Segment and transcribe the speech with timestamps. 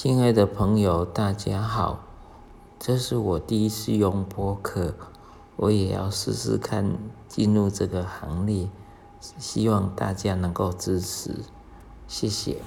[0.00, 2.04] 亲爱的朋友大家好。
[2.78, 4.94] 这是我第一次用播客
[5.56, 8.68] 我也要试试看进入这个行列
[9.18, 11.40] 希望大家能够支持。
[12.06, 12.58] 谢谢。